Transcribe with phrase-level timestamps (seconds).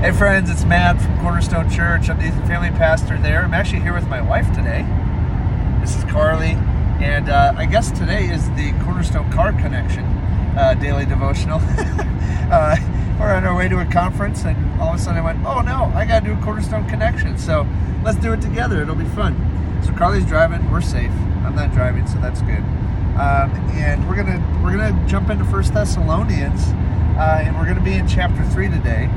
[0.00, 2.08] Hey friends, it's Matt from Cornerstone Church.
[2.08, 3.42] I'm the family pastor there.
[3.42, 4.86] I'm actually here with my wife today.
[5.80, 6.52] This is Carly,
[7.02, 10.04] and uh, I guess today is the Cornerstone Car Connection
[10.56, 11.58] uh, daily devotional.
[12.48, 12.76] uh,
[13.18, 15.62] we're on our way to a conference, and all of a sudden I went, "Oh
[15.62, 17.66] no, I got to do a Cornerstone Connection." So
[18.04, 18.80] let's do it together.
[18.80, 19.34] It'll be fun.
[19.84, 20.70] So Carly's driving.
[20.70, 21.10] We're safe.
[21.42, 22.62] I'm not driving, so that's good.
[23.18, 26.68] Um, and we're gonna we're gonna jump into First Thessalonians,
[27.18, 29.10] uh, and we're gonna be in chapter three today.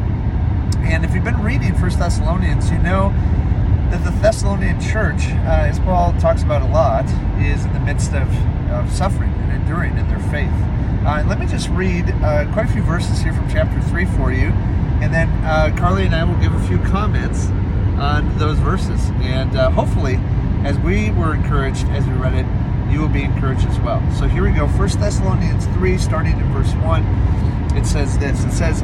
[0.84, 3.10] And if you've been reading First Thessalonians, you know
[3.92, 7.06] that the Thessalonian church, uh, as Paul talks about a lot,
[7.40, 8.28] is in the midst of,
[8.72, 10.52] of suffering and enduring in their faith.
[11.06, 14.32] Uh, let me just read uh, quite a few verses here from chapter 3 for
[14.32, 14.48] you,
[15.02, 17.48] and then uh, Carly and I will give a few comments
[17.98, 19.10] on those verses.
[19.22, 20.20] And uh, hopefully,
[20.64, 22.46] as we were encouraged as we read it,
[22.92, 24.02] you will be encouraged as well.
[24.14, 24.68] So here we go.
[24.68, 27.04] First Thessalonians 3, starting in verse 1,
[27.78, 28.44] it says this.
[28.44, 28.84] It says,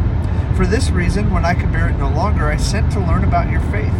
[0.55, 3.49] For this reason, when I could bear it no longer, I sent to learn about
[3.49, 3.93] your faith,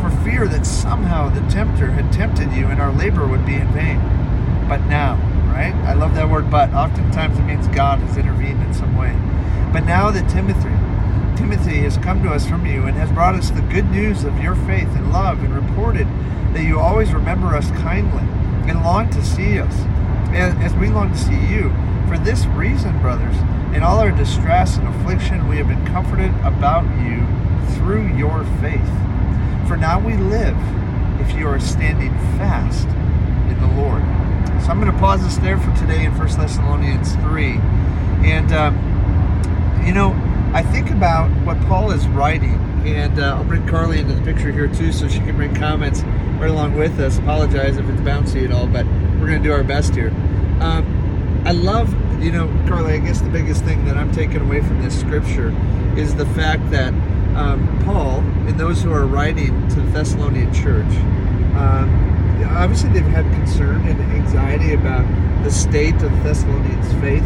[0.00, 3.70] for fear that somehow the tempter had tempted you and our labor would be in
[3.72, 3.98] vain.
[4.68, 5.16] But now,
[5.52, 5.74] right?
[5.86, 6.72] I love that word but.
[6.72, 9.12] Oftentimes it means God has intervened in some way.
[9.72, 10.74] But now that Timothy,
[11.36, 14.42] Timothy has come to us from you and has brought us the good news of
[14.42, 16.08] your faith and love and reported
[16.54, 18.24] that you always remember us kindly
[18.68, 19.74] and long to see us
[20.32, 21.72] as we long to see you.
[22.08, 23.36] For this reason, brothers,
[23.74, 27.26] in all our distress and affliction, we have been comforted about you
[27.76, 28.88] through your faith.
[29.68, 30.56] For now we live
[31.20, 32.88] if you are standing fast
[33.48, 34.02] in the Lord.
[34.62, 37.58] So I'm going to pause this there for today in 1 Thessalonians 3.
[38.28, 38.74] And, um,
[39.86, 40.12] you know,
[40.52, 42.54] I think about what Paul is writing,
[42.84, 46.02] and uh, I'll bring Carly into the picture here too so she can bring comments
[46.40, 47.18] right along with us.
[47.18, 48.84] Apologize if it's bouncy at all, but
[49.20, 50.10] we're going to do our best here.
[50.60, 54.60] Um, I love, you know, Carly, I guess the biggest thing that I'm taking away
[54.60, 55.54] from this scripture
[55.96, 56.92] is the fact that
[57.34, 60.92] um, Paul and those who are writing to the Thessalonian church,
[61.56, 65.06] um, obviously they've had concern and anxiety about
[65.44, 67.22] the state of Thessalonians' faith,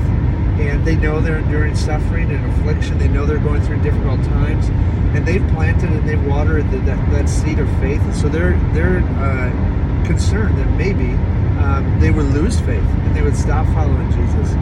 [0.60, 2.96] and they know they're enduring suffering and affliction.
[2.98, 4.68] They know they're going through difficult times,
[5.16, 8.02] and they've planted and they've watered the, that, that seed of faith.
[8.14, 11.16] So they're they're uh, concerned that maybe
[11.64, 14.52] um, they would lose faith and they would stop following Jesus.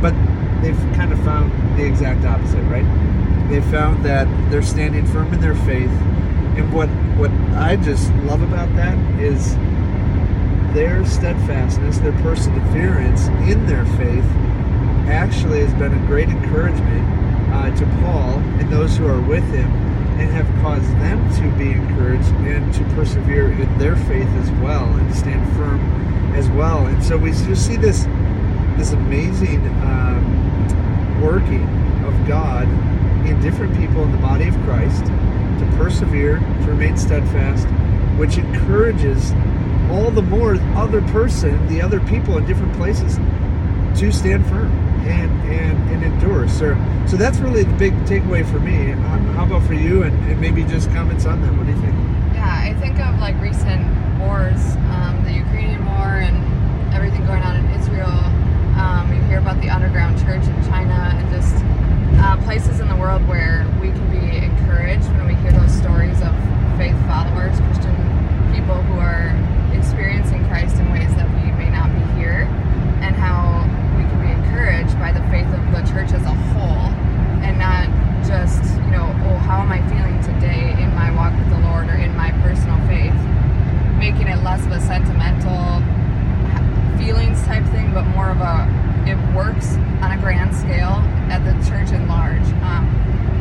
[0.00, 0.14] But
[0.62, 2.86] they've kind of found the exact opposite, right?
[3.50, 5.90] They found that they're standing firm in their faith.
[6.56, 9.54] And what, what I just love about that is
[10.74, 14.24] their steadfastness, their perseverance in their faith
[15.06, 17.04] actually has been a great encouragement
[17.52, 19.70] uh, to Paul and those who are with him
[20.18, 24.84] and have caused them to be encouraged and to persevere in their faith as well
[24.84, 25.80] and to stand firm
[26.34, 26.86] as well.
[26.86, 28.04] And so we just see this
[28.76, 31.64] this amazing um, working
[32.04, 32.68] of God
[33.26, 37.66] in different people in the body of Christ to persevere, to remain steadfast,
[38.18, 39.32] which encourages
[39.90, 43.16] all the more other person, the other people in different places
[43.98, 46.48] to stand firm and and, and endure.
[46.48, 46.76] So
[47.06, 48.92] so that's really the big takeaway for me.
[49.36, 50.02] How about for you?
[50.02, 51.52] And, and maybe just comments on that.
[51.56, 51.94] What do you think?
[52.34, 53.84] Yeah, I think of like recent
[54.18, 56.38] wars, um, the Ukrainian war and
[56.94, 58.14] everything going on in Israel.
[58.78, 61.54] Um, you hear about the underground church in China and just
[62.22, 66.20] uh, places in the world where we can be encouraged when we hear those stories
[66.22, 66.32] of
[66.78, 67.94] faith followers, Christian
[68.54, 69.34] people who are
[69.76, 72.46] experiencing Christ in ways that we may not be here,
[73.02, 73.66] and how
[73.98, 76.90] we can be encouraged by the faith of the church as a whole,
[77.42, 77.90] and not
[78.24, 81.90] just, you know, oh, how am I feeling today in my walk with the Lord
[81.90, 83.14] or in my personal faith,
[84.62, 85.82] of a sentimental
[86.96, 88.70] feelings type thing, but more of a
[89.04, 92.86] it works on a grand scale at the church in large, um,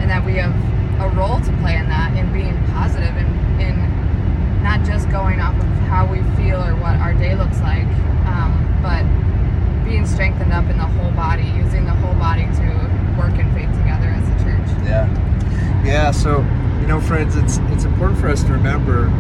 [0.02, 0.52] and that we have
[1.00, 3.30] a role to play in that in being positive and
[3.62, 3.78] in
[4.64, 7.86] not just going off of how we feel or what our day looks like,
[8.26, 9.06] um, but
[9.86, 12.66] being strengthened up in the whole body, using the whole body to
[13.22, 14.68] work in faith together as a church.
[14.84, 15.06] Yeah,
[15.86, 16.12] yeah.
[16.12, 16.42] So
[16.82, 19.14] you know, friends, it's it's important for us to remember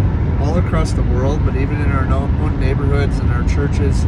[0.43, 4.05] all across the world, but even in our own neighborhoods and our churches,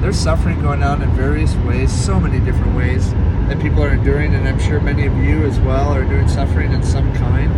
[0.00, 3.12] there's suffering going on in various ways, so many different ways
[3.48, 6.72] that people are enduring, and I'm sure many of you as well are doing suffering
[6.72, 7.52] in some kind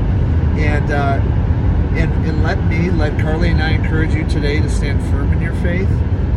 [0.91, 1.21] uh,
[1.97, 5.41] and and let me, let Carly and I encourage you today to stand firm in
[5.41, 5.89] your faith.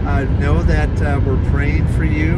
[0.05, 2.35] Uh, know that uh, we're praying for you,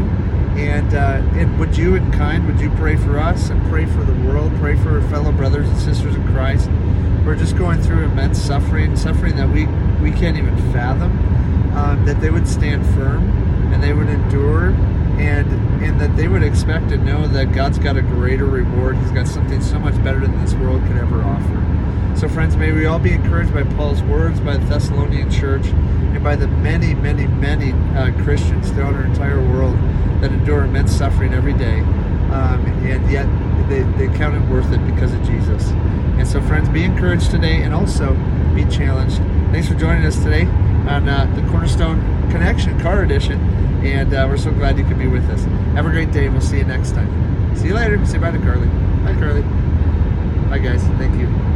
[0.57, 4.03] and uh, and would you, in kind, would you pray for us and pray for
[4.03, 6.69] the world, pray for our fellow brothers and sisters in Christ.
[7.31, 9.66] We're just going through immense suffering, suffering that we
[10.04, 11.18] we can't even fathom.
[11.74, 13.24] Um, that they would stand firm
[13.72, 14.72] and they would endure
[15.18, 15.48] and
[15.81, 18.98] and that they would expect to know that God's got a greater reward.
[18.98, 22.18] He's got something so much better than this world could ever offer.
[22.19, 26.22] So, friends, may we all be encouraged by Paul's words, by the Thessalonian church, and
[26.22, 29.77] by the many, many, many uh, Christians throughout our entire world
[30.19, 33.25] that endure immense suffering every day, um, and yet
[33.71, 35.69] they, they count it worth it because of Jesus.
[36.19, 38.13] And so, friends, be encouraged today and also
[38.53, 39.18] be challenged.
[39.51, 40.44] Thanks for joining us today
[40.88, 43.39] on uh, the Cornerstone Connection Car Edition,
[43.85, 45.44] and uh, we're so glad you could be with us.
[45.75, 47.56] Have a great day, and we'll see you next time.
[47.56, 48.06] See you later.
[48.06, 48.68] Say bye to Carly.
[49.03, 49.41] Bye, Carly.
[50.50, 50.83] Bye, guys.
[50.97, 51.41] Thank you.